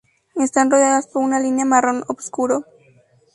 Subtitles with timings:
[0.33, 2.65] Están rodeadas por una línea marrón oscuro.